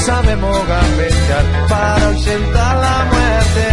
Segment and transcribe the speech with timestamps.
[0.00, 3.68] Sabemos gambetear para ausentar la muerte.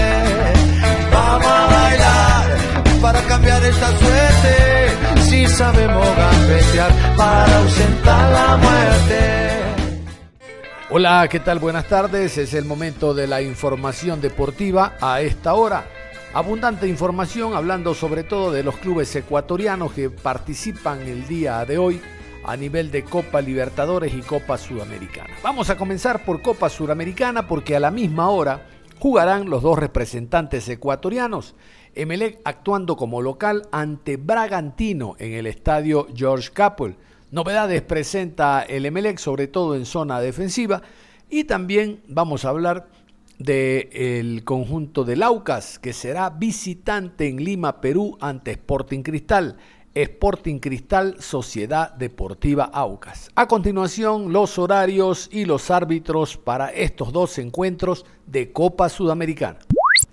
[1.12, 5.22] Vamos a bailar para cambiar esta suerte.
[5.22, 9.58] Si sabemos gambetear para ausentar la muerte.
[10.90, 11.59] Hola, ¿qué tal?
[11.59, 12.38] Buenas tardes.
[12.38, 15.86] Es el momento de la información deportiva a esta hora.
[16.34, 22.02] Abundante información hablando sobre todo de los clubes ecuatorianos que participan el día de hoy
[22.48, 25.34] a nivel de Copa Libertadores y Copa Sudamericana.
[25.44, 28.66] Vamos a comenzar por Copa Sudamericana porque a la misma hora
[29.00, 31.56] jugarán los dos representantes ecuatorianos.
[31.94, 36.95] Emelec actuando como local ante Bragantino en el estadio George Capel.
[37.31, 40.81] Novedades presenta el Emelec, sobre todo en zona defensiva.
[41.30, 42.88] Y también vamos a hablar
[43.40, 49.58] del conjunto de Laucas, que será visitante en Lima, Perú, ante Sporting Cristal.
[50.02, 53.31] Sporting Cristal Sociedad Deportiva Aucas.
[53.34, 59.59] A continuación, los horarios y los árbitros para estos dos encuentros de Copa Sudamericana.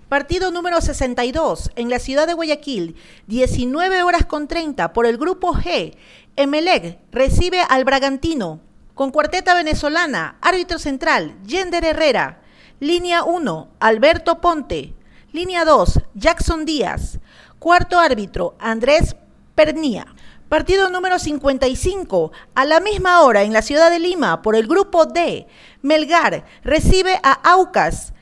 [0.09, 2.95] Partido número 62 en la ciudad de Guayaquil,
[3.27, 5.95] 19 horas con 30 por el grupo G.
[6.35, 8.61] Emelec recibe al Bragantino
[8.95, 12.41] con cuarteta venezolana, árbitro central, Yender Herrera.
[12.79, 14.95] Línea 1, Alberto Ponte.
[15.31, 17.19] Línea 2, Jackson Díaz.
[17.59, 19.15] Cuarto árbitro, Andrés
[19.55, 20.05] Pernía.
[20.49, 25.05] Partido número 55, a la misma hora en la ciudad de Lima, por el grupo
[25.05, 25.47] D.
[25.81, 28.13] Melgar recibe a Aucas.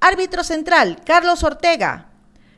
[0.00, 2.06] Árbitro central, Carlos Ortega.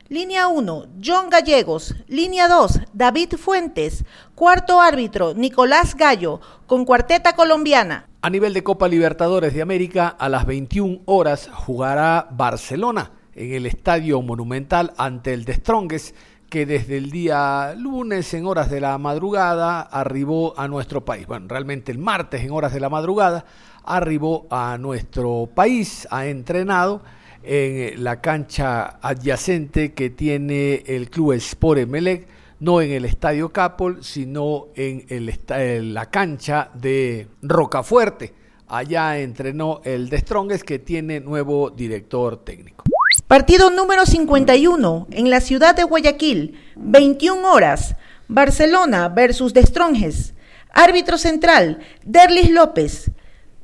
[0.07, 1.95] Línea 1, John Gallegos.
[2.07, 4.05] Línea 2, David Fuentes.
[4.35, 8.07] Cuarto árbitro, Nicolás Gallo, con cuarteta colombiana.
[8.21, 13.65] A nivel de Copa Libertadores de América, a las 21 horas jugará Barcelona en el
[13.65, 16.15] Estadio Monumental ante el de Strongest
[16.51, 21.25] que desde el día lunes en horas de la madrugada arribó a nuestro país.
[21.25, 23.45] Bueno, realmente el martes en horas de la madrugada
[23.85, 27.03] arribó a nuestro país, ha entrenado
[27.41, 32.27] en la cancha adyacente que tiene el club Sport Emelec,
[32.59, 38.33] no en el Estadio Capol, sino en, la cancha de Rocafuerte.
[38.67, 42.83] Allá entrenó el de Strongest que tiene nuevo director técnico.
[43.31, 47.95] Partido número 51 en la ciudad de Guayaquil, 21 horas,
[48.27, 50.33] Barcelona versus Destronjes.
[50.73, 53.09] Árbitro central, Derlis López.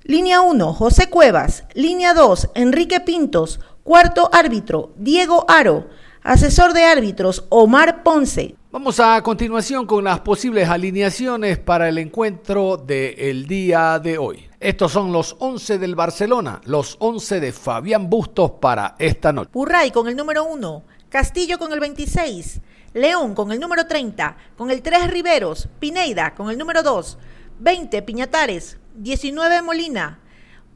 [0.03, 1.65] Línea 1, José Cuevas.
[1.73, 3.59] Línea 2, Enrique Pintos.
[3.83, 5.89] Cuarto árbitro, Diego Aro.
[6.23, 8.55] Asesor de árbitros, Omar Ponce.
[8.71, 14.46] Vamos a continuación con las posibles alineaciones para el encuentro del día de hoy.
[14.59, 19.51] Estos son los 11 del Barcelona, los 11 de Fabián Bustos para esta noche.
[19.51, 22.61] Purray con el número 1, Castillo con el 26,
[22.95, 27.19] León con el número 30, con el 3 Riveros, Pineida con el número 2,
[27.59, 30.21] 20 Piñatares, 19 Molina,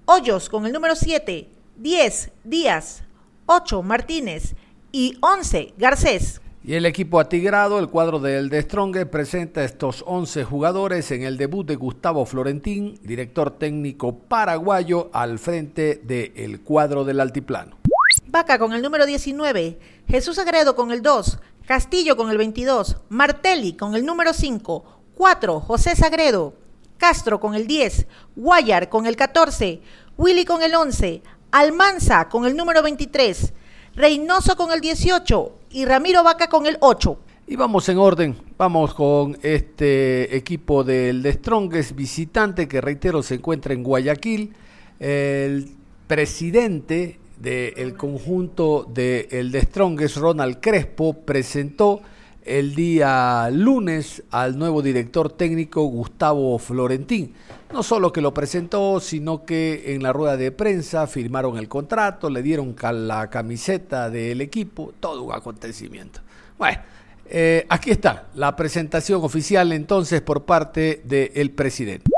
[0.06, 3.02] Hoyos con el número 7, 10 Díaz,
[3.48, 4.54] 8 Martínez
[4.92, 6.40] y 11 Garcés.
[6.64, 11.36] Y el equipo atigrado, el cuadro del De Strong, presenta estos 11 jugadores en el
[11.36, 17.80] debut de Gustavo Florentín, director técnico paraguayo, al frente del cuadro del altiplano.
[18.28, 23.74] Vaca con el número 19, Jesús Agredo con el 2, Castillo con el 22, Martelli
[23.74, 24.86] con el número 5,
[25.16, 26.54] 4, José Sagredo,
[27.00, 28.06] Castro con el 10,
[28.36, 29.82] Guayar con el 14,
[30.16, 33.52] Willy con el 11, Almanza con el número 23,
[33.96, 37.18] Reynoso con el 18 y Ramiro Vaca con el 8.
[37.48, 43.36] Y vamos en orden, vamos con este equipo del The Strongest visitante que reitero se
[43.36, 44.54] encuentra en Guayaquil.
[45.00, 45.70] El
[46.08, 52.02] presidente del conjunto del The Strongest, Ronald Crespo, presentó
[52.46, 57.34] el día lunes al nuevo director técnico Gustavo Florentín.
[57.74, 62.30] No solo que lo presentó, sino que en la rueda de prensa firmaron el contrato,
[62.30, 62.76] le dieron
[63.08, 66.20] la camiseta del equipo, todo un acontecimiento.
[66.58, 66.80] Bueno,
[67.26, 72.12] eh, aquí está la presentación oficial entonces por parte del presidente.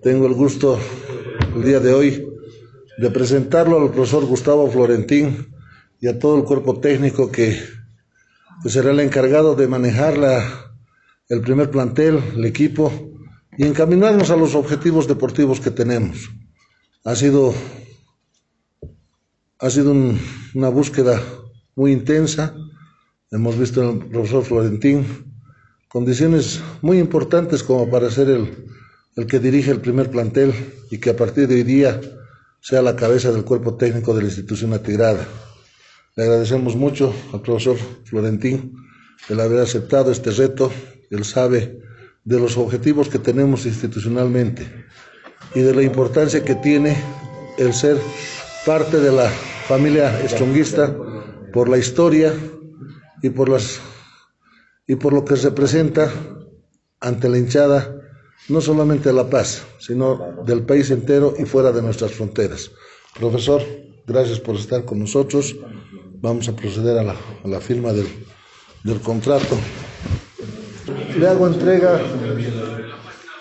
[0.00, 0.78] Tengo el gusto
[1.56, 2.26] el día de hoy
[2.98, 5.48] de presentarlo al profesor Gustavo Florentín
[6.00, 7.58] y a todo el cuerpo técnico que
[8.62, 10.14] pues, será el encargado de manejar
[11.28, 12.92] el primer plantel, el equipo
[13.56, 16.30] y encaminarnos a los objetivos deportivos que tenemos.
[17.04, 17.54] Ha sido,
[19.58, 19.92] ha sido
[20.54, 21.20] una búsqueda
[21.74, 22.54] muy intensa.
[23.30, 25.06] Hemos visto en el profesor Florentín
[25.88, 28.66] condiciones muy importantes como para ser el,
[29.16, 30.54] el que dirige el primer plantel
[30.90, 32.00] y que a partir de hoy día
[32.60, 35.26] sea la cabeza del cuerpo técnico de la institución atigrada.
[36.16, 38.74] Le agradecemos mucho al profesor Florentín
[39.28, 40.70] el haber aceptado este reto.
[41.10, 41.80] Él sabe
[42.24, 44.86] de los objetivos que tenemos institucionalmente
[45.54, 46.96] y de la importancia que tiene
[47.58, 47.98] el ser
[48.66, 49.28] parte de la
[49.66, 50.94] familia estronguista
[51.52, 52.32] por la historia
[53.22, 53.80] y por las
[54.86, 56.10] y por lo que representa
[57.00, 58.00] ante la hinchada
[58.48, 62.70] no solamente de La Paz, sino del país entero y fuera de nuestras fronteras.
[63.18, 63.62] Profesor,
[64.06, 65.56] gracias por estar con nosotros.
[66.20, 68.08] Vamos a proceder a la, firma del,
[68.82, 69.56] del contrato.
[71.16, 72.00] Le hago entrega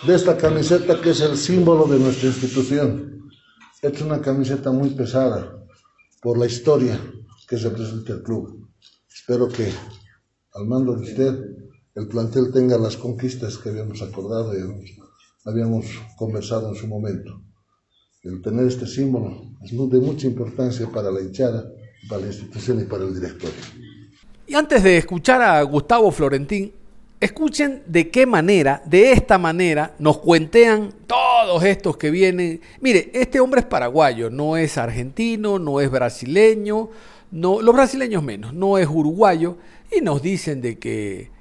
[0.06, 3.30] de esta camiseta que es el símbolo de nuestra institución.
[3.82, 5.56] Es una camiseta muy pesada
[6.22, 7.00] por la historia
[7.48, 8.68] que representa el club.
[9.14, 9.72] Espero que
[10.54, 11.40] al mando de usted
[11.96, 15.00] el plantel tenga las conquistas que habíamos acordado y
[15.46, 15.86] habíamos
[16.18, 17.42] conversado en su momento.
[18.24, 21.72] El tener este símbolo es de mucha importancia para la hinchada,
[22.10, 23.60] para la institución y para el directorio.
[24.48, 26.74] Y antes de escuchar a Gustavo Florentín,
[27.20, 32.62] escuchen de qué manera, de esta manera, nos cuentean todos estos que vienen.
[32.82, 36.90] Mire, este hombre es paraguayo, no es argentino, no es brasileño,
[37.32, 39.58] no, los brasileños menos, no es uruguayo,
[39.96, 41.40] y nos dicen de que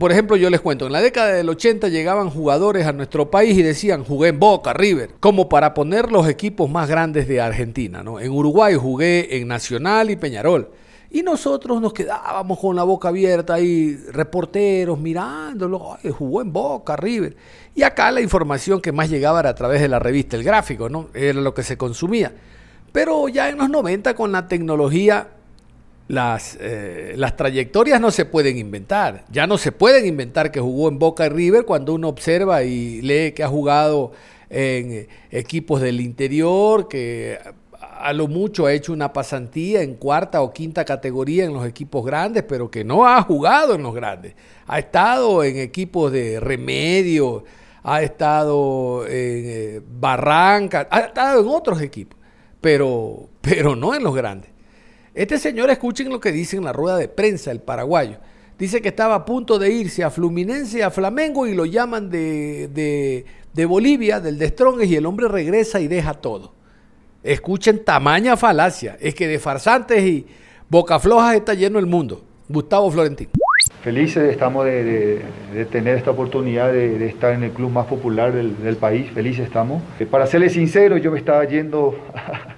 [0.00, 3.58] por ejemplo, yo les cuento, en la década del 80 llegaban jugadores a nuestro país
[3.58, 8.02] y decían, jugué en Boca, River, como para poner los equipos más grandes de Argentina.
[8.02, 8.18] ¿no?
[8.18, 10.70] En Uruguay jugué en Nacional y Peñarol.
[11.12, 17.36] Y nosotros nos quedábamos con la boca abierta ahí, reporteros mirándolo, jugó en Boca, River.
[17.74, 20.88] Y acá la información que más llegaba era a través de la revista El Gráfico,
[20.88, 21.08] ¿no?
[21.12, 22.32] Era lo que se consumía.
[22.92, 25.28] Pero ya en los 90 con la tecnología
[26.06, 29.24] las, eh, las trayectorias no se pueden inventar.
[29.30, 33.00] Ya no se pueden inventar que jugó en Boca y River cuando uno observa y
[33.02, 34.12] lee que ha jugado
[34.48, 37.38] en equipos del interior, que
[38.02, 42.04] a lo mucho ha hecho una pasantía en cuarta o quinta categoría en los equipos
[42.04, 44.34] grandes, pero que no ha jugado en los grandes.
[44.66, 47.44] Ha estado en equipos de remedio,
[47.82, 52.18] ha estado en eh, Barranca, ha estado en otros equipos,
[52.60, 54.50] pero, pero no en los grandes.
[55.14, 58.18] Este señor, escuchen lo que dice en la rueda de prensa, el paraguayo.
[58.58, 63.24] Dice que estaba a punto de irse a Fluminense, a Flamengo y lo llaman de,
[63.54, 64.54] de, Bolivia, del de
[64.84, 66.59] y el hombre regresa y deja todo.
[67.22, 68.96] Escuchen tamaña falacia.
[69.00, 70.26] Es que de farsantes y
[70.68, 72.22] boca flojas está lleno el mundo.
[72.48, 73.28] Gustavo Florentín.
[73.82, 75.22] Felices estamos de,
[75.70, 79.10] tener esta oportunidad de, estar en el club más popular del, país.
[79.10, 79.82] Felices estamos.
[79.98, 81.94] Eh, para serles sincero, yo me estaba yendo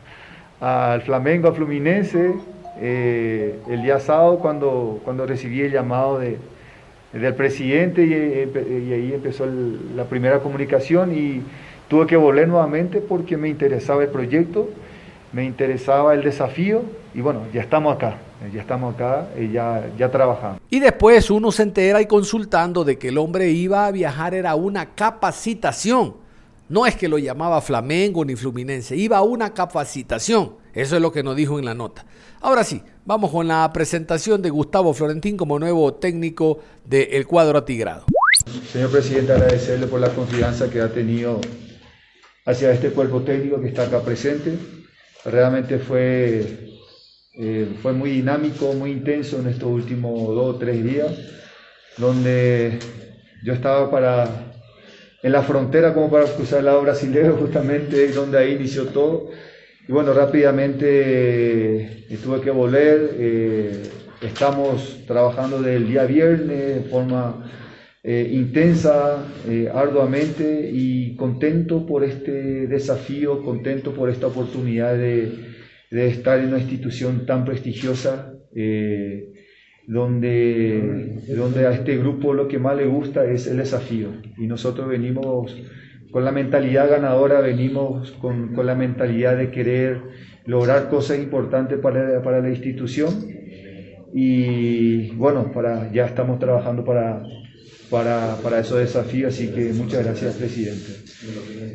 [0.61, 2.35] al Flamengo, a Fluminense,
[2.81, 6.39] eh, el día sábado cuando, cuando recibí el llamado de,
[7.13, 9.47] del presidente y, ahí empezó
[9.95, 11.43] la primera comunicación y
[11.93, 14.67] tuve que volver nuevamente porque me interesaba el proyecto,
[15.31, 18.17] me interesaba el desafío y bueno, ya estamos acá,
[18.51, 20.59] ya estamos acá y ya, ya trabajamos.
[20.71, 24.55] Y después uno se entera y consultando de que el hombre iba a viajar era
[24.55, 26.15] una capacitación
[26.73, 30.55] no es que lo llamaba Flamengo ni Fluminense, iba a una capacitación.
[30.73, 32.07] Eso es lo que nos dijo en la nota.
[32.41, 38.07] Ahora sí, vamos con la presentación de Gustavo Florentín como nuevo técnico del cuadro atigrado.
[38.73, 41.43] Señor presidente, agradecerle por la confianza que ha tenido
[42.45, 44.53] hacia este cuerpo técnico que está acá presente.
[45.25, 46.69] Realmente fue,
[47.35, 51.13] eh, fue muy dinámico, muy intenso en estos últimos dos o tres días,
[51.99, 52.79] donde
[53.45, 54.53] yo estaba para
[55.23, 59.31] en la frontera como para cruzar el lado brasileño, justamente donde ahí inició todo.
[59.87, 60.85] Y bueno, rápidamente
[62.13, 63.17] eh, tuve que volver.
[63.19, 63.83] Eh,
[64.21, 67.51] estamos trabajando desde el día viernes de forma
[68.05, 69.25] eh, intensa,
[69.75, 75.33] arduamente y contento por este desafío, contento por esta oportunidad de,
[75.91, 78.35] de estar en una institución tan prestigiosa
[79.87, 84.09] donde, donde a este grupo lo que más le gusta es el desafío.
[84.39, 85.57] Y nosotros venimos
[86.11, 90.01] con la mentalidad ganadora, venimos con, con la mentalidad de querer
[90.47, 93.13] lograr cosas importantes para, para, la institución.
[94.15, 97.23] Y bueno, para, ya estamos trabajando para,
[97.93, 100.97] para, para esos desafíos, así que muchas gracias, presidente.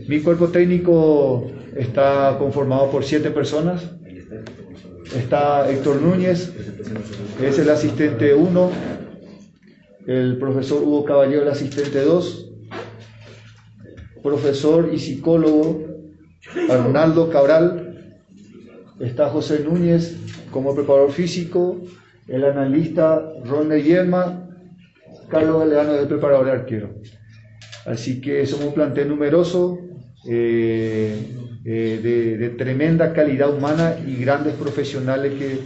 [0.08, 3.92] Mi cuerpo técnico está conformado por siete personas.
[5.16, 6.52] está Héctor Núñez,
[7.40, 8.72] es el asistente 1,
[10.08, 12.52] el profesor Hugo Caballero, el asistente 2,
[14.24, 15.86] profesor y psicólogo
[16.68, 18.16] Arnaldo Cabral,
[19.00, 20.18] está José Núñez
[20.50, 21.80] como preparador físico,
[22.28, 24.47] el analista Ronald Yelma,
[25.30, 26.96] Carlos Galeano es el preparador de arquero.
[27.86, 29.80] Así que somos un plantel numeroso,
[30.30, 31.16] eh,
[31.64, 35.60] eh, de, tremenda calidad humana y grandes profesionales que,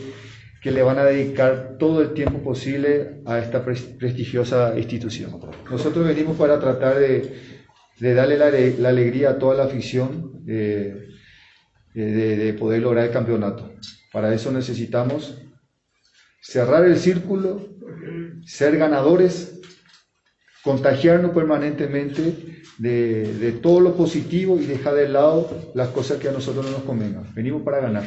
[0.62, 5.40] que, le van a dedicar todo el tiempo posible a esta prestigiosa institución.
[5.70, 7.34] Nosotros venimos para tratar de,
[8.00, 11.08] de darle la, alegría a toda la afición de,
[11.94, 13.72] de poder lograr el campeonato.
[14.12, 15.38] Para eso necesitamos
[16.42, 17.70] cerrar el círculo,
[18.46, 19.60] ser ganadores,
[20.64, 26.32] contagiarnos permanentemente de, de, todo lo positivo y dejar de lado las cosas que a
[26.32, 27.34] nosotros no nos convengan.
[27.34, 28.04] Venimos para ganar.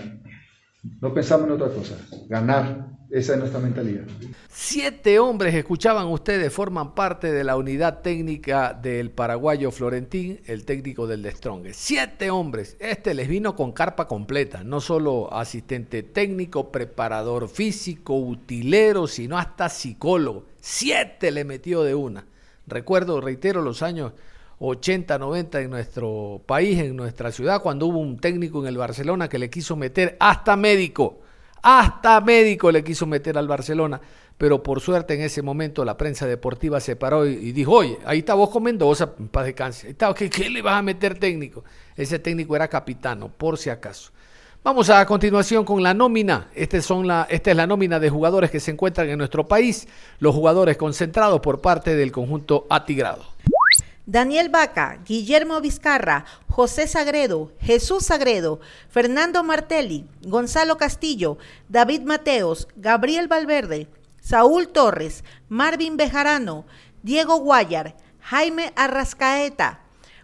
[1.01, 1.97] No pensamos en otra cosa.
[2.29, 2.94] Ganar.
[3.15, 4.03] Esa es nuestra mentalidad.
[4.49, 11.07] Siete hombres, escuchaban ustedes, forman parte de la unidad técnica del paraguayo Florentín, el técnico
[11.07, 11.33] del De
[11.75, 12.77] Siete hombres.
[12.81, 19.69] Este les vino con carpa completa, no solo asistente técnico, preparador físico, utilero, sino hasta
[19.69, 20.47] psicólogo.
[20.61, 22.27] Siete le metió de una.
[22.67, 24.13] Recuerdo, reitero, los años
[24.59, 29.29] 80, 90 en nuestro país, en nuestra ciudad, cuando hubo un técnico en el Barcelona
[29.29, 31.21] que le quiso meter hasta médico,
[31.67, 33.99] hasta médico le quiso meter al Barcelona,
[34.37, 38.19] pero por suerte en ese momento la prensa deportiva se paró y, dijo, oye, ahí
[38.19, 41.65] está vos con Mendoza, en paz de cáncer, ¿qué, ¿qué le vas a meter técnico?
[41.97, 44.13] Ese técnico era capitano, por si acaso.
[44.63, 46.51] Vamos a continuación con la nómina.
[46.55, 50.77] Este esta es la nómina de jugadores que se encuentran en nuestro país, los jugadores
[50.77, 53.34] concentrados por parte del conjunto atigrado.
[54.07, 61.39] Daniel Vaca, Guillermo Vizcarra, José Sagredo, Jesús Sagredo, Fernando Martelli, Gonzalo Castillo,
[61.71, 63.89] David Mateos, Gabriel Valverde,
[64.21, 66.67] Saúl Torres, Marvin Bejarano,
[67.03, 69.81] Diego Guayar, Jaime Arrascaeta,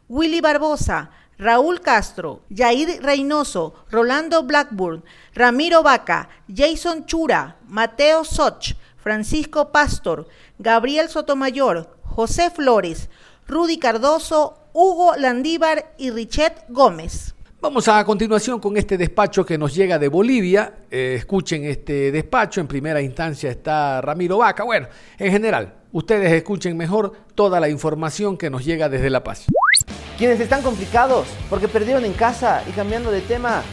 [0.08, 5.02] Willy Barbosa, Raúl Castro, Jair Reynoso, Rolando Blackburn,
[5.34, 10.26] Ramiro Vaca, Jason Chura, Mateo Soch, Francisco Pastor,
[10.58, 13.08] Gabriel Sotomayor, José Flores,
[13.50, 17.34] Rudy Cardoso, Hugo Landívar y Richet Gómez.
[17.60, 20.84] Vamos a continuación con este despacho que nos llega de Bolivia.
[20.88, 22.60] Eh, escuchen este despacho.
[22.60, 24.62] En primera instancia está Ramiro Vaca.
[24.62, 24.86] Bueno,
[25.18, 29.46] en general, ustedes escuchen mejor toda la información que nos llega desde La Paz.
[30.16, 33.64] Quienes están complicados porque perdieron en casa y cambiando de tema,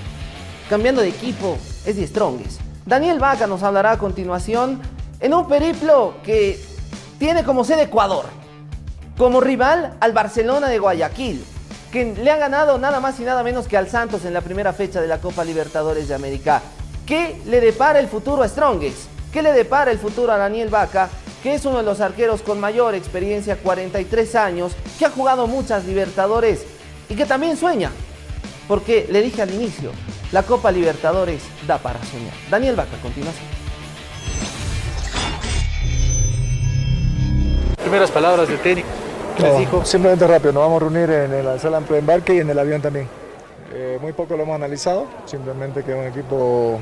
[0.71, 1.55] cambiando de equipo,
[1.85, 2.61] es de Strongest.
[2.87, 4.81] Daniel Vaca nos hablará a continuación
[5.19, 6.59] en un periplo que
[7.19, 8.25] tiene como sede Ecuador
[9.17, 11.43] como rival al Barcelona de Guayaquil,
[11.91, 14.73] que le ha ganado nada más y nada menos que al Santos en la primera
[14.73, 16.61] fecha de la Copa Libertadores de América.
[17.05, 19.07] ¿Qué le depara el futuro a Strongest?
[19.31, 21.09] ¿Qué le depara el futuro a Daniel Vaca,
[21.41, 25.85] que es uno de los arqueros con mayor experiencia, 43 años, que ha jugado muchas
[25.85, 26.65] Libertadores
[27.09, 27.91] y que también sueña?
[28.67, 29.91] Porque le dije al inicio,
[30.31, 32.33] la Copa Libertadores da para soñar.
[32.51, 33.47] Daniel Vaca, continuación.
[37.77, 39.06] Primeras palabras de técnico.
[39.83, 42.81] Simplemente rápido, nos vamos a reunir en la sala de embarque y en el avión
[42.81, 43.07] también.
[43.73, 46.79] Eh, muy poco lo hemos analizado, simplemente que es un equipo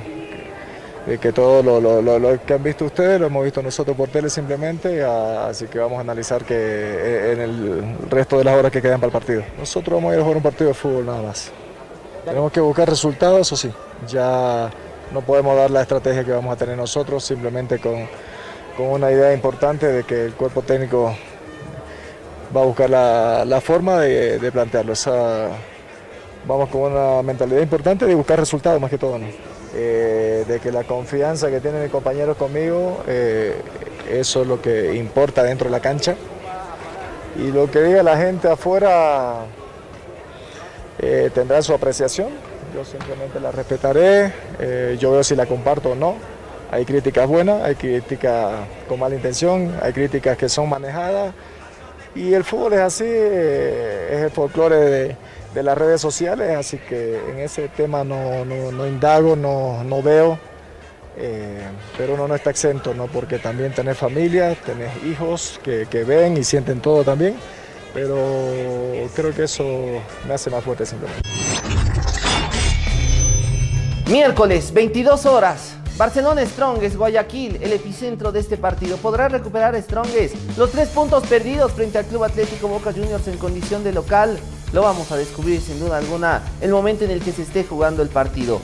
[1.05, 5.03] que, que todo lo, que han visto ustedes lo hemos visto nosotros por tele simplemente,
[5.03, 9.00] así que vamos a analizar que eh, en el resto de las horas que quedan
[9.00, 9.43] para el partido.
[9.57, 11.51] Nosotros vamos a ir a jugar un partido de fútbol nada más.
[12.24, 13.71] Tenemos que buscar resultados, eso sí,
[14.07, 14.69] ya
[15.12, 18.07] no podemos dar la estrategia que vamos a tener nosotros, simplemente con,
[18.77, 21.15] con una idea importante de que el cuerpo técnico
[22.55, 24.93] va a buscar la, forma de, plantearlo.
[26.47, 29.19] vamos con una mentalidad importante de buscar resultados más que todo.
[29.77, 33.55] Eh, de que la confianza que tienen mis compañeros conmigo, eh,
[34.09, 36.15] eso es lo que importa dentro de la cancha.
[37.38, 39.41] Y lo que diga la gente afuera
[41.00, 42.29] eh, tendrá su apreciación.
[42.74, 44.31] Yo simplemente la respetaré.
[44.97, 46.15] yo veo si la comparto o no.
[46.71, 48.53] Hay críticas buenas, hay críticas
[48.88, 51.33] con mala intención, hay críticas que son manejadas.
[52.15, 55.17] Y el fútbol es así, eh, es el folclore
[55.53, 60.39] de, las redes sociales, así que en ese tema no, indago, no, veo,
[61.17, 61.67] eh,
[61.98, 63.07] pero uno no está exento, ¿no?
[63.07, 67.36] porque también tenés familia, tenés hijos que, que, ven y sienten todo también,
[67.93, 68.15] pero
[69.13, 69.63] creo que eso
[70.25, 71.27] me hace más fuerte simplemente.
[74.07, 75.75] Miércoles, 22 horas.
[75.97, 78.97] Barcelona Strongest, Guayaquil, el epicentro de este partido.
[78.97, 83.81] ¿Podrá recuperar Strongest los tres puntos perdidos frente al Club Atlético Boca Juniors en condición
[83.81, 84.37] de local?
[84.73, 88.03] Lo vamos a descubrir sin duda alguna el momento en el que se esté jugando
[88.03, 88.59] el partido.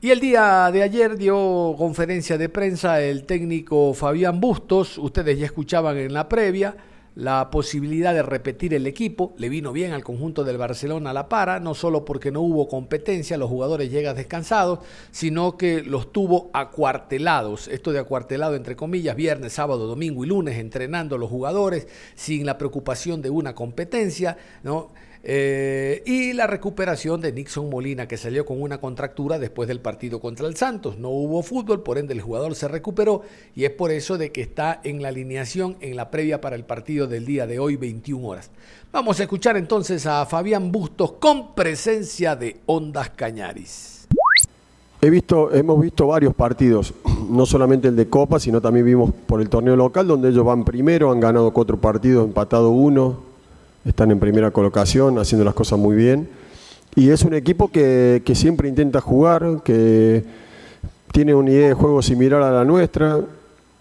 [0.00, 5.44] Y el día de ayer dio conferencia de prensa el técnico Fabián Bustos, ustedes ya
[5.44, 6.74] escuchaban en la previa,
[7.16, 11.30] la posibilidad de repetir el equipo, le vino bien al conjunto del Barcelona a la
[11.30, 14.80] para, no solo porque no hubo competencia, los jugadores llegan descansados,
[15.10, 20.58] sino que los tuvo acuartelados, esto de acuartelado entre comillas, viernes, sábado, domingo y lunes,
[20.58, 24.90] entrenando los jugadores sin la preocupación de una competencia, ¿no?
[25.22, 30.20] Eh, y la recuperación de Nixon Molina, que salió con una contractura después del partido
[30.20, 30.98] contra el Santos.
[30.98, 33.22] No hubo fútbol, por ende el jugador se recuperó
[33.54, 36.64] y es por eso de que está en la alineación en la previa para el
[36.64, 38.50] partido del día de hoy, 21 horas.
[38.92, 44.06] Vamos a escuchar entonces a Fabián Bustos con presencia de Ondas Cañaris.
[45.02, 46.94] He visto, hemos visto varios partidos,
[47.28, 50.64] no solamente el de Copa, sino también vimos por el torneo local, donde ellos van
[50.64, 53.25] primero, han ganado cuatro partidos, empatado uno,
[53.86, 56.28] están en primera colocación, haciendo las cosas muy bien.
[56.96, 60.24] Y es un equipo que, siempre intenta jugar, que
[61.12, 63.20] tiene una idea de juego similar a la nuestra,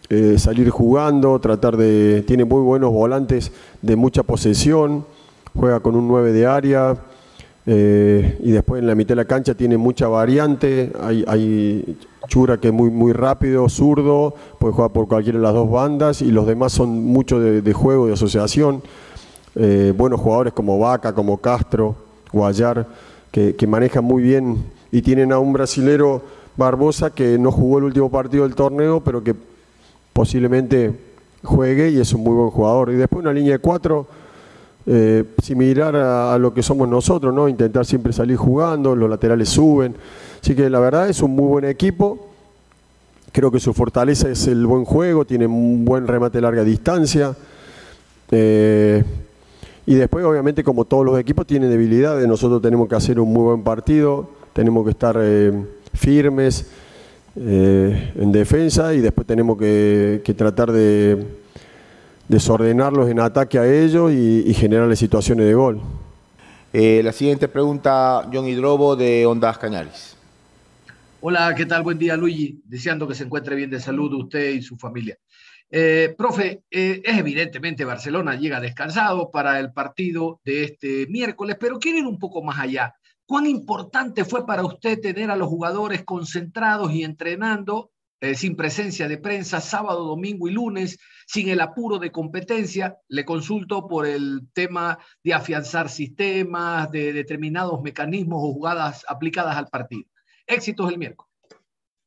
[0.09, 2.23] eh, salir jugando, tratar de...
[2.27, 5.05] Tiene muy buenos volantes de mucha posesión,
[5.55, 6.97] juega con un 9 de área
[7.65, 11.97] eh, y después en la mitad de la cancha tiene mucha variante, hay,
[12.27, 16.23] Chura que es muy, muy rápido, zurdo, puede jugar por cualquiera de las dos bandas
[16.23, 18.81] y los demás son mucho de juego, de asociación.
[19.57, 21.95] Eh, buenos jugadores como Vaca, como Castro,
[22.33, 22.85] Guayar,
[23.31, 26.21] que, manejan muy bien y tienen a un brasilero
[26.57, 29.33] Barbosa que no jugó el último partido del torneo, pero que
[30.11, 30.93] posiblemente
[31.43, 32.91] juegue y es un muy buen jugador.
[32.91, 34.07] Y después una línea de cuatro,
[34.85, 37.47] eh, similar a, lo que somos nosotros, ¿no?
[37.47, 39.95] Intentar siempre salir jugando, los laterales suben.
[40.41, 42.27] Así que la verdad es un muy buen equipo.
[43.31, 47.35] Creo que su fortaleza es el buen juego, tiene un buen remate de larga distancia.
[48.31, 49.03] Eh,
[49.85, 53.43] y después, obviamente, como todos los equipos tienen debilidades, nosotros tenemos que hacer un muy
[53.43, 55.51] buen partido, tenemos que estar eh,
[55.93, 56.67] firmes
[57.35, 61.25] eh, en defensa y después tenemos que, tratar de
[62.27, 65.81] desordenarlos en ataque a ellos y, generarles situaciones de gol.
[66.73, 70.15] Eh, la siguiente pregunta, John Hidrobo de Ondas Cañaris.
[71.21, 71.83] Hola, ¿qué tal?
[71.83, 72.61] Buen día, Luigi.
[72.65, 75.17] Deseando que se encuentre bien de salud usted y su familia.
[75.71, 81.79] Eh, profe, eh, es evidentemente Barcelona llega descansado para el partido de este miércoles, pero
[81.79, 82.93] quiero ir un poco más allá.
[83.25, 89.07] ¿Cuán importante fue para usted tener a los jugadores concentrados y entrenando eh, sin presencia
[89.07, 92.97] de prensa sábado, domingo y lunes, sin el apuro de competencia?
[93.07, 99.67] Le consulto por el tema de afianzar sistemas, de determinados mecanismos o jugadas aplicadas al
[99.69, 100.07] partido.
[100.45, 101.24] Éxitos el miércoles.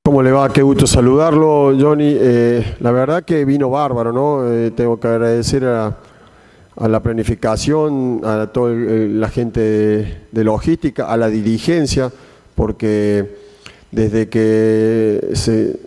[0.09, 0.49] ¿Cómo le va?
[0.49, 2.17] Qué gusto saludarlo, Johnny.
[2.19, 4.51] Eh, la verdad que vino bárbaro, ¿no?
[4.51, 5.99] Eh, tengo que agradecer a,
[6.81, 12.11] la planificación, a toda la gente de, logística, a la dirigencia,
[12.55, 13.37] porque
[13.91, 15.79] desde que se,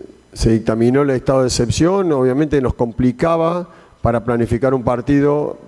[0.50, 3.68] dictaminó el estado de excepción, obviamente nos complicaba
[4.02, 5.58] para planificar un partido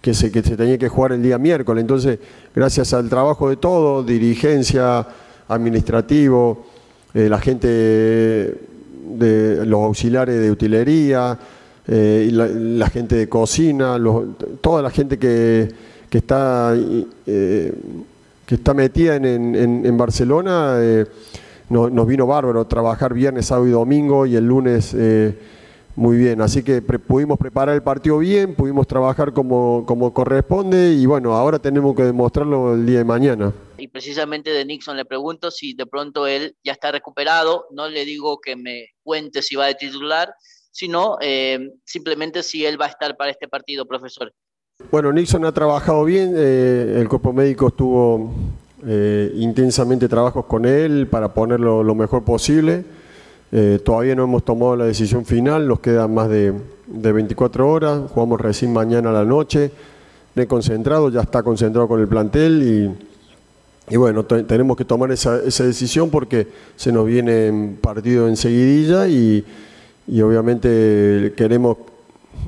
[0.00, 1.82] que se, que se tenía que jugar el día miércoles.
[1.82, 2.18] Entonces,
[2.56, 5.06] gracias al trabajo de todos, dirigencia,
[5.46, 6.73] administrativo,
[7.14, 11.38] eh, la gente de los auxiliares de utilería,
[11.86, 13.96] eh, la, gente de cocina,
[14.60, 15.68] toda la gente que,
[16.10, 17.72] está, eh,
[18.44, 20.76] que está metida en, Barcelona,
[21.68, 24.96] nos vino bárbaro trabajar viernes, sábado y domingo y el lunes
[25.96, 26.40] muy bien.
[26.40, 31.58] Así que pudimos preparar el partido bien, pudimos trabajar como, como corresponde y bueno, ahora
[31.58, 33.52] tenemos que demostrarlo el día de mañana
[33.84, 38.06] y precisamente de Nixon le pregunto si de pronto él ya está recuperado, no le
[38.06, 40.34] digo que me cuente si va de titular,
[40.70, 44.32] sino eh, simplemente si él va a estar para este partido, profesor.
[44.90, 48.32] Bueno, Nixon ha trabajado bien, eh, el cuerpo médico estuvo
[48.86, 52.84] eh, intensamente trabajos con él para ponerlo lo mejor posible.
[53.84, 56.52] Todavía no hemos tomado la decisión final, nos quedan más de,
[56.86, 59.70] de 24 horas, jugamos recién mañana a la noche,
[60.34, 63.14] de concentrado, ya está concentrado con el plantel y
[63.90, 69.06] y bueno, tenemos que tomar esa, esa, decisión porque se nos viene partido en seguidilla
[69.08, 69.44] y,
[70.06, 71.76] y obviamente queremos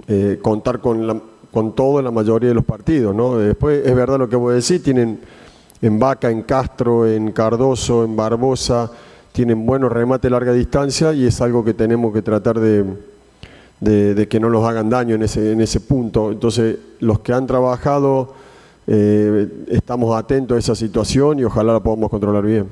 [0.09, 1.21] eh, contar con, la,
[1.53, 3.15] con todo la mayoría de los partidos.
[3.15, 3.37] ¿no?
[3.37, 5.21] Después es verdad lo que voy a decir, tienen
[5.83, 8.91] en Vaca, en Castro, en Cardoso, en Barbosa,
[9.37, 12.87] tienen buenos remates de larga distancia y es algo que tenemos que tratar de,
[14.31, 16.33] que no nos hagan daño en ese, punto.
[16.33, 18.35] Entonces, los que han trabajado
[18.87, 22.67] eh, estamos atentos a esa situación y ojalá la podamos controlar bien.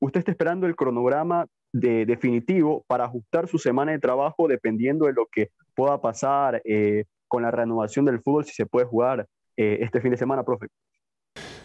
[0.00, 5.14] Usted está esperando el cronograma de definitivo para ajustar su semana de trabajo dependiendo de
[5.14, 9.78] lo que pueda pasar eh, con la reanudación del fútbol, si se puede jugar eh,
[9.80, 10.68] este fin de semana, profe.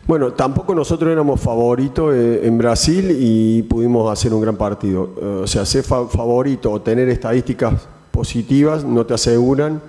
[0.07, 5.11] Bueno, tampoco nosotros éramos favoritos eh, en Brasil y pudimos hacer un gran partido.
[5.21, 9.81] Eh, o sea, ser favorito o tener estadísticas positivas no te aseguran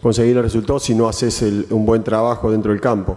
[0.00, 3.16] conseguir el resultado si no haces un buen trabajo dentro del campo.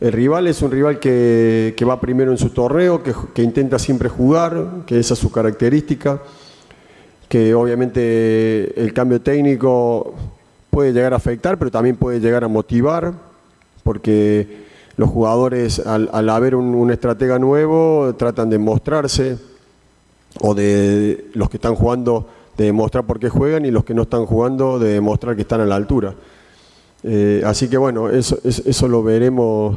[0.00, 4.82] El rival es un rival que, va primero en su torneo, que, intenta siempre jugar,
[4.86, 6.20] que esa es su característica,
[7.28, 10.14] que obviamente el cambio técnico
[10.70, 13.12] puede llegar a afectar, pero también puede llegar a motivar,
[13.82, 14.63] porque
[14.96, 19.38] los jugadores al, haber un, estratega nuevo tratan de mostrarse
[20.40, 22.26] o de los que están jugando
[22.56, 25.60] de demostrar por qué juegan y los que no están jugando de demostrar que están
[25.60, 26.14] a la altura.
[27.02, 29.76] Eh, así que bueno, eso, eso lo veremos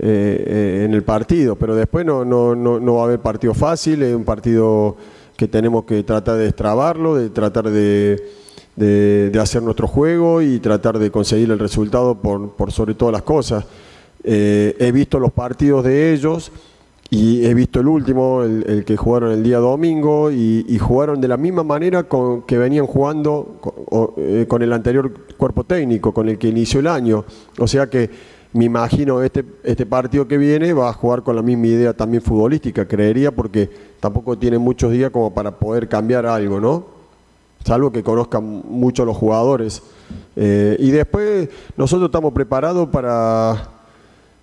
[0.00, 4.96] eh, en el partido, pero después no, va a haber partido fácil, es un partido
[5.36, 8.20] que tenemos que tratar de destrabarlo, de tratar de,
[8.76, 13.22] de, hacer nuestro juego y tratar de conseguir el resultado por, por sobre todas las
[13.22, 13.64] cosas.
[14.24, 16.50] Eh, he visto los partidos de ellos
[17.10, 21.38] y he visto el último, el, que jugaron el día domingo, y, jugaron de la
[21.38, 22.06] misma manera
[22.46, 23.60] que venían jugando
[24.18, 27.24] eh, con, el anterior cuerpo técnico, con el que inició el año.
[27.58, 28.10] O sea que
[28.52, 32.22] me imagino este, este partido que viene va a jugar con la misma idea también
[32.22, 36.84] futbolística, creería, porque tampoco tiene muchos días como para poder cambiar algo, ¿no?
[37.64, 39.82] Salvo que conozcan mucho los jugadores.
[40.36, 43.77] Eh, y después nosotros estamos preparados para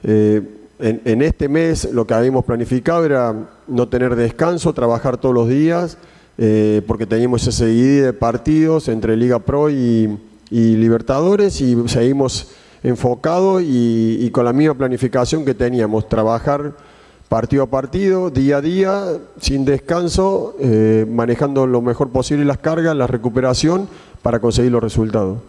[0.03, 0.41] eh,
[0.79, 3.33] en, este mes lo que habíamos planificado era
[3.67, 5.97] no tener descanso, trabajar todos los días,
[6.37, 10.17] eh, porque teníamos ese seguida de partidos entre Liga Pro y,
[10.51, 12.51] Libertadores y seguimos
[12.83, 16.73] enfocados y, con la misma planificación que teníamos, trabajar
[17.27, 19.03] partido a partido, día a día,
[19.41, 23.89] sin descanso, eh, manejando lo mejor posible las cargas, la recuperación
[24.21, 25.39] para conseguir los resultados.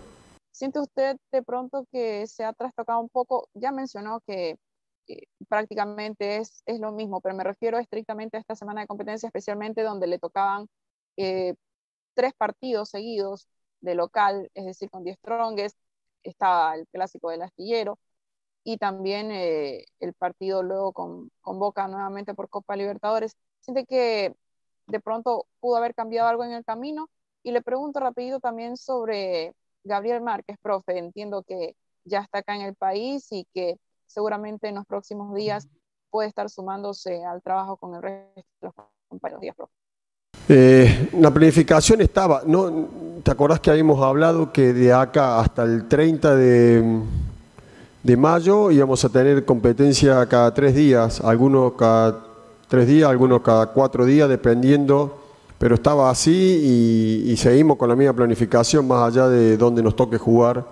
[0.57, 3.51] ¿Siente usted de pronto que se ha trastocado un poco?
[3.53, 4.59] Ya mencionó que
[5.49, 9.83] prácticamente es, es, lo mismo, pero me refiero estrictamente a esta semana de competencia, especialmente
[9.83, 10.66] donde le tocaban
[11.19, 11.55] eh,
[12.14, 13.49] tres partidos seguidos
[13.83, 15.79] de local, es decir, con 10 strongest,
[16.23, 17.99] estaba el clásico del astillero
[18.64, 23.37] y también eh, el partido luego con, con Boca nuevamente por Copa Libertadores.
[23.61, 24.35] ¿Siente que
[24.87, 27.11] de pronto pudo haber cambiado algo en el camino?
[27.42, 29.55] Y le pregunto rapidito también sobre
[29.87, 34.77] Gabriel Márquez, profe, entiendo que ya está acá en el país y que seguramente en
[34.77, 35.68] los próximos días
[36.11, 38.75] puede estar sumándose al trabajo con el resto de los
[39.09, 39.57] compañeros.
[39.57, 39.72] profe.
[40.49, 42.88] Eh, la planificación estaba, ¿no?
[43.22, 47.03] ¿te acordás que habíamos hablado que de acá hasta el 30 de,
[48.03, 52.25] de mayo íbamos a tener competencia cada tres días, algunos cada
[52.68, 55.25] tres días, algunos cada cuatro días, dependiendo
[55.59, 60.19] pero estaba así y, seguimos con la misma planificación más allá de dónde nos toque
[60.19, 60.66] jugar.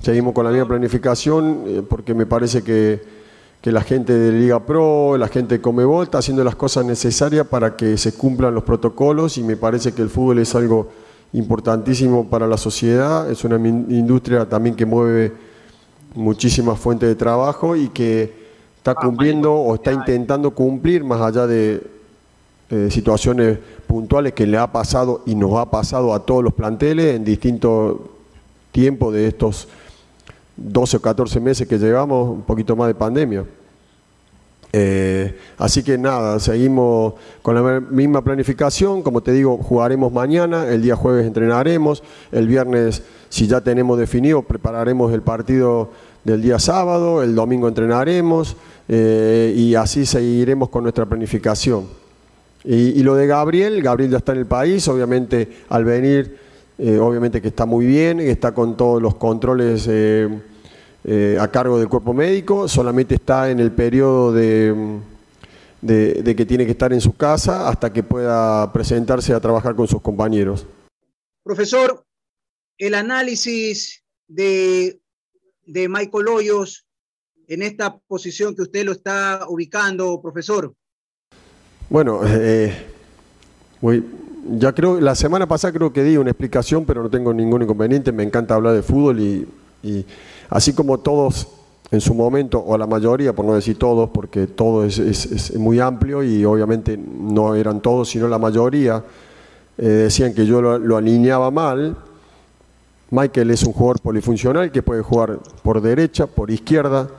[0.00, 3.22] Seguimos con la misma planificación eh, porque me parece que,
[3.64, 7.76] la gente de Liga Pro, la gente de Comebol está haciendo las cosas necesarias para
[7.76, 10.88] que se cumplan los protocolos y me parece que el fútbol es algo
[11.32, 15.32] importantísimo para la sociedad, es una industria también que mueve
[16.16, 18.34] muchísimas fuentes de trabajo y que
[18.78, 22.01] está cumpliendo o está intentando cumplir más allá de
[22.72, 27.14] eh, situaciones puntuales que le ha pasado y nos ha pasado a todos los planteles
[27.14, 27.98] en distintos
[28.70, 29.68] tiempos de estos
[30.56, 33.44] 12 o 14 meses que llevamos, un poquito más de pandemia.
[34.72, 40.80] Eh, así que nada, seguimos con la misma planificación, como te digo, jugaremos mañana, el
[40.80, 45.90] día jueves entrenaremos, el viernes, si ya tenemos definido, prepararemos el partido
[46.24, 48.56] del día sábado, el domingo entrenaremos
[48.88, 52.01] eh, y así seguiremos con nuestra planificación.
[52.64, 56.38] Y, lo de Gabriel, Gabriel ya está en el país, obviamente al venir,
[56.78, 60.28] eh, obviamente que está muy bien, está con todos los controles eh,
[61.04, 65.00] eh, a cargo del cuerpo médico, solamente está en el periodo de,
[65.84, 70.00] que tiene que estar en su casa hasta que pueda presentarse a trabajar con sus
[70.00, 70.64] compañeros.
[71.42, 72.04] Profesor,
[72.78, 75.00] el análisis de,
[75.66, 76.86] de Michael Hoyos
[77.48, 80.72] en esta posición que usted lo está ubicando, profesor.
[81.92, 82.72] Bueno, eh,
[84.56, 88.12] ya creo, la semana pasada creo que di una explicación, pero no tengo ningún inconveniente,
[88.12, 89.46] me encanta hablar de fútbol y,
[90.48, 91.48] así como todos
[91.90, 96.22] en su momento, o la mayoría, por no decir todos, porque todo es, muy amplio
[96.22, 99.04] y obviamente no eran todos, sino la mayoría,
[99.76, 101.94] eh, decían que yo lo, alineaba mal.
[103.10, 107.10] Michael es un jugador polifuncional que puede jugar por derecha, por izquierda,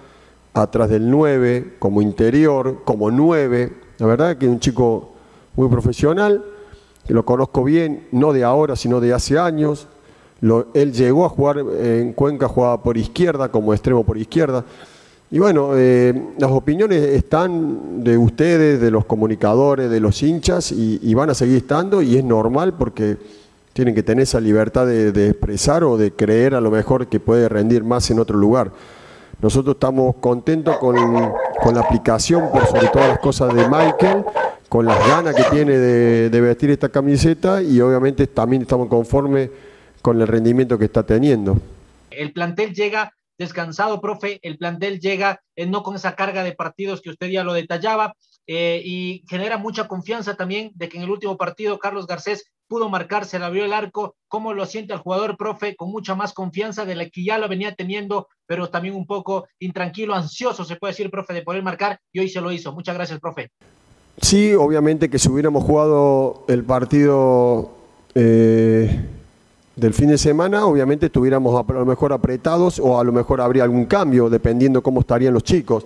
[0.55, 5.13] atrás del 9, como interior, como 9, la verdad que es un chico
[5.55, 6.43] muy profesional,
[7.07, 9.87] que lo conozco bien, no de ahora, sino de hace años.
[10.73, 14.65] él llegó a jugar en Cuenca, jugaba por izquierda, como extremo por izquierda.
[15.31, 21.13] Y bueno, eh, las opiniones están de ustedes, de los comunicadores, de los hinchas, y,
[21.13, 23.15] van a seguir estando, y es normal porque
[23.71, 27.47] tienen que tener esa libertad de, expresar o de creer a lo mejor que puede
[27.47, 28.69] rendir más en otro lugar.
[29.43, 34.23] Nosotros estamos contentos con, la aplicación, por sobre todas las cosas de Michael,
[34.69, 39.49] con las ganas que tiene de, de vestir esta camiseta y obviamente también estamos conformes
[40.01, 41.57] con el rendimiento que está teniendo.
[42.09, 44.39] El plantel llega descansado, profe.
[44.43, 48.15] El plantel llega eh, no con esa carga de partidos que usted ya lo detallaba
[48.47, 52.89] eh, y genera mucha confianza también de que en el último partido Carlos Garcés pudo
[52.89, 54.15] marcar, se le abrió el arco.
[54.27, 55.75] ¿Cómo lo siente el jugador, profe?
[55.75, 59.47] Con mucha más confianza de la que ya lo venía teniendo, pero también un poco
[59.59, 62.73] intranquilo, ansioso, se puede decir, profe, de poder marcar y hoy se lo hizo.
[62.73, 63.51] Muchas gracias, profe.
[64.21, 67.71] Sí, obviamente que si hubiéramos jugado el partido
[68.15, 69.05] eh,
[69.75, 73.63] del fin de semana, obviamente estuviéramos a lo mejor apretados o a lo mejor habría
[73.63, 75.85] algún cambio, dependiendo cómo estarían los chicos.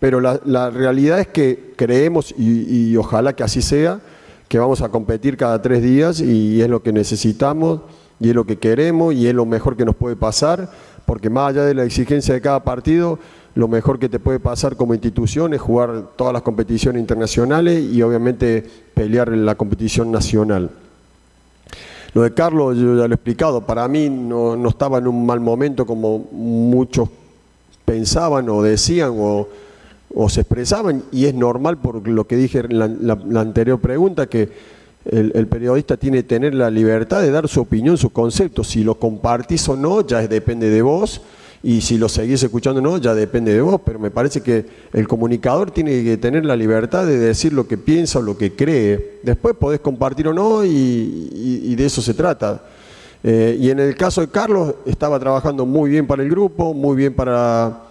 [0.00, 4.00] Pero la, realidad es que creemos, y, ojalá que así sea,
[4.48, 7.82] que vamos a competir cada tres días y es lo que necesitamos,
[8.18, 10.70] y es lo que queremos, y es lo mejor que nos puede pasar,
[11.04, 13.18] porque más allá de la exigencia de cada partido,
[13.54, 18.00] lo mejor que te puede pasar como institución es jugar todas las competiciones internacionales y
[18.02, 20.70] obviamente pelear en la competición nacional.
[22.14, 25.40] Lo de Carlos, yo ya lo he explicado, para mí no, estaba en un mal
[25.40, 27.08] momento como muchos
[27.84, 29.46] pensaban o decían o,
[30.28, 34.48] se expresaban, y es normal por lo que dije en la, anterior pregunta, que
[35.04, 38.64] el, el, periodista tiene que tener la libertad de dar su opinión, su concepto.
[38.64, 41.22] Si lo compartís o no, ya depende de vos
[41.62, 44.64] y si lo seguís escuchando o no, ya depende de vos, pero me parece que
[44.94, 48.56] el comunicador tiene que tener la libertad de decir lo que piensa o lo que
[48.56, 49.20] cree.
[49.22, 52.62] Después podés compartir o no y, de eso se trata.
[53.22, 56.96] Eh, y en el caso de Carlos, estaba trabajando muy bien para el grupo, muy
[56.96, 57.89] bien para,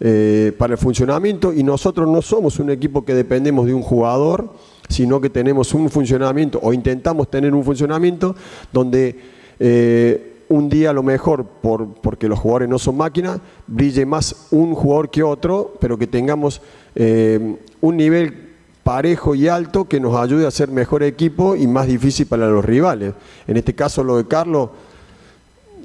[0.00, 4.50] eh, para el funcionamiento y nosotros no somos un equipo que dependemos de un jugador,
[4.88, 8.34] sino que tenemos un funcionamiento o intentamos tener un funcionamiento
[8.72, 9.40] donde...
[9.58, 14.48] Eh, un día a lo mejor, por, porque los jugadores no son máquinas, brille más
[14.50, 16.60] un jugador que otro, pero que tengamos
[16.96, 18.50] eh, un nivel
[18.82, 22.64] parejo y alto que nos ayude a ser mejor equipo y más difícil para los
[22.64, 23.14] rivales.
[23.46, 24.70] En este caso lo de Carlos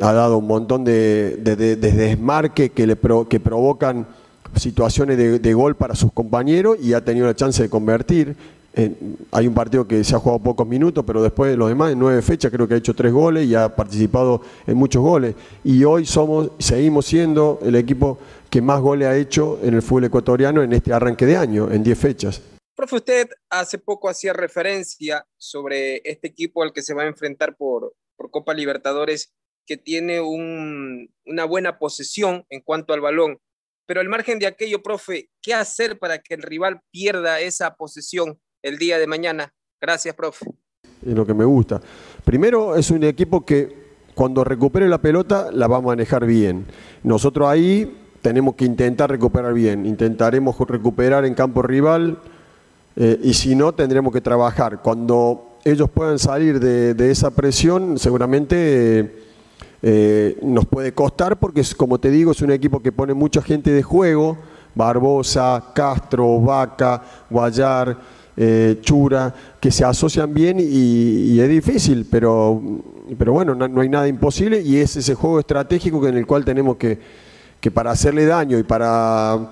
[0.01, 2.97] ha dado un montón de, desmarque que, le
[3.29, 4.07] que provocan
[4.55, 8.35] situaciones de, de, gol para sus compañeros y ha tenido la chance de convertir
[9.31, 11.99] hay un partido que se ha jugado pocos minutos, pero después de los demás, en
[11.99, 15.35] nueve fechas, creo que ha hecho tres goles y ha participado en muchos goles.
[15.63, 18.17] Y hoy somos, seguimos siendo el equipo
[18.49, 21.83] que más goles ha hecho en el fútbol ecuatoriano en este arranque de año, en
[21.83, 22.41] diez fechas.
[22.75, 27.55] Profe, usted hace poco hacía referencia sobre este equipo al que se va a enfrentar
[27.55, 29.33] por, por Copa Libertadores,
[29.65, 33.39] que tiene una buena posesión en cuanto al balón.
[33.87, 38.39] Pero al margen de aquello, profe, ¿qué hacer para que el rival pierda esa posesión?
[38.65, 39.53] el día de mañana.
[39.79, 40.47] Gracias, profe.
[41.05, 41.79] Es lo que me gusta.
[42.23, 46.65] Primero, es un equipo que cuando recupere la pelota la va a manejar bien.
[47.03, 49.85] Nosotros ahí tenemos que intentar recuperar bien.
[49.85, 52.19] Intentaremos recuperar en campo rival
[52.95, 54.81] eh, y si no, tendremos que trabajar.
[54.81, 59.15] Cuando ellos puedan salir de, esa presión, seguramente eh,
[60.41, 63.83] nos puede costar porque, como te digo, es un equipo que pone mucha gente de
[63.83, 64.37] juego.
[64.75, 67.97] Barbosa, Castro, Vaca, Guayar,
[68.37, 72.61] eh, Chura, que se asocian bien y, es difícil, pero,
[73.17, 76.75] pero bueno, no, hay nada imposible y es ese juego estratégico en el cual tenemos
[76.75, 76.99] que,
[77.61, 79.51] que para hacerle daño y para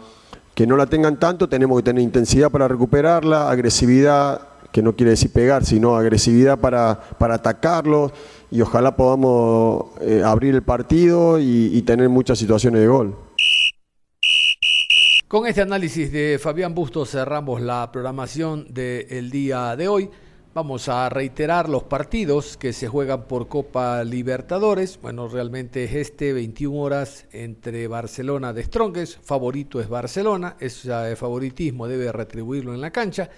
[0.54, 5.12] que no la tengan tanto, tenemos que tener intensidad para recuperarla, agresividad, que no quiere
[5.12, 8.12] decir pegar, sino agresividad para, para atacarlos
[8.54, 13.18] y ojalá podamos eh, abrir el partido y tener muchas situaciones de gol.
[15.28, 20.08] Con este análisis de Fabián Bustos cerramos la programación del día de hoy.
[20.54, 25.00] Vamos a reiterar los partidos que se juegan por Copa Libertadores.
[25.02, 29.18] Bueno, realmente es este, 21 horas entre Barcelona de Strongest.
[29.24, 30.56] Favorito es Barcelona.
[30.60, 33.32] Ese favoritismo debe retribuirlo en la cancha.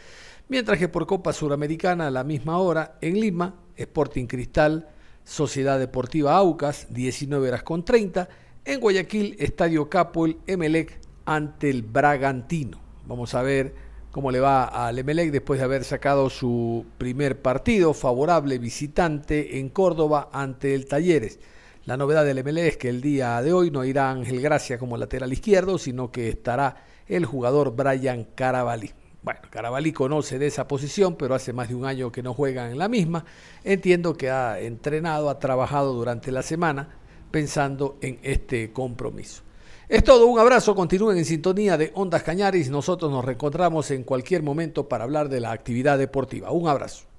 [0.50, 4.90] Mientras que por Copa Suramericana a la misma hora en Lima, Sporting Cristal,
[5.26, 8.30] Sociedad Deportiva Aucas, 19 horas con 30.
[8.64, 12.80] En Guayaquil, Estadio Capol, Emelec, ante el Bragantino.
[13.08, 13.74] Vamos a ver
[14.12, 19.70] cómo le va al Emelec después de haber sacado su primer partido favorable visitante en
[19.70, 21.40] Córdoba ante el Talleres.
[21.86, 24.96] La novedad del Emelec es que el día de hoy no irá Ángel Gracia como
[24.96, 28.92] lateral izquierdo, sino que estará el jugador Brian Carabalí.
[29.26, 32.70] Bueno, Carabalí conoce de esa posición, pero hace más de un año que no juega
[32.70, 33.26] en la misma.
[33.64, 36.90] Entiendo que ha entrenado, ha trabajado durante la semana
[37.32, 39.42] pensando en este compromiso.
[39.90, 44.44] Es todo, un abrazo, continúen en sintonía de Ondas Cañaris, nosotros nos reencontramos en cualquier
[44.44, 46.52] momento para hablar de la actividad deportiva.
[46.52, 47.15] Un abrazo.